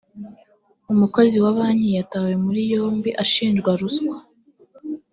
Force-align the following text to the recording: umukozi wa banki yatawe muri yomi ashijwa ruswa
umukozi 0.93 1.35
wa 1.43 1.51
banki 1.57 1.89
yatawe 1.97 2.31
muri 2.43 2.61
yomi 2.71 3.09
ashijwa 3.23 3.71
ruswa 3.81 4.15